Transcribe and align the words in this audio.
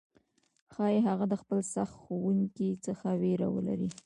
ښايي 0.73 0.99
هغه 1.07 1.25
د 1.29 1.33
خپل 1.41 1.59
سخت 1.73 1.93
ښوونکي 2.01 2.69
څخه 2.85 3.07
ویره 3.21 3.47
ولري، 3.55 3.89